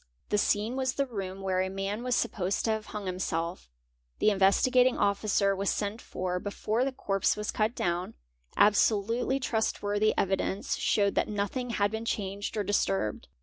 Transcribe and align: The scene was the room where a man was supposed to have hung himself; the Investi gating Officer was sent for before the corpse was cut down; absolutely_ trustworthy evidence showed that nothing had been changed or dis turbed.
The 0.29 0.39
scene 0.39 0.75
was 0.75 0.93
the 0.93 1.05
room 1.05 1.41
where 1.41 1.61
a 1.61 1.69
man 1.69 2.01
was 2.01 2.15
supposed 2.15 2.65
to 2.65 2.71
have 2.71 2.87
hung 2.87 3.05
himself; 3.05 3.69
the 4.17 4.29
Investi 4.29 4.71
gating 4.71 4.97
Officer 4.97 5.55
was 5.55 5.69
sent 5.69 6.01
for 6.01 6.39
before 6.39 6.83
the 6.83 6.91
corpse 6.91 7.37
was 7.37 7.51
cut 7.51 7.75
down; 7.75 8.15
absolutely_ 8.57 9.37
trustworthy 9.43 10.15
evidence 10.17 10.75
showed 10.75 11.13
that 11.13 11.27
nothing 11.27 11.69
had 11.69 11.91
been 11.91 12.05
changed 12.05 12.57
or 12.57 12.63
dis 12.63 12.83
turbed. 12.83 13.25